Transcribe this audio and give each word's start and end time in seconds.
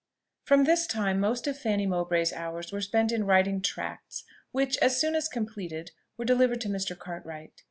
From 0.45 0.63
this 0.63 0.87
time 0.87 1.19
most 1.19 1.45
of 1.45 1.59
Fanny 1.59 1.85
Mowbray's 1.85 2.33
hours 2.33 2.71
were 2.71 2.81
spent 2.81 3.11
in 3.11 3.23
writing 3.27 3.61
tracts; 3.61 4.23
which, 4.51 4.75
as 4.79 4.99
soon 4.99 5.13
as 5.13 5.27
completed, 5.27 5.91
were 6.17 6.25
delivered 6.25 6.59
to 6.61 6.69
Mr. 6.69 6.97
Cartwright. 6.97 7.53